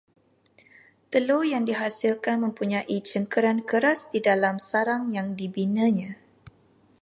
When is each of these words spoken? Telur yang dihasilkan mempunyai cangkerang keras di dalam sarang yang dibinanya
Telur 1.13 1.43
yang 1.53 1.61
dihasilkan 1.69 2.37
mempunyai 2.45 2.97
cangkerang 3.09 3.59
keras 3.69 3.99
di 4.13 4.17
dalam 4.27 4.55
sarang 4.69 5.03
yang 5.17 5.27
dibinanya 5.39 6.09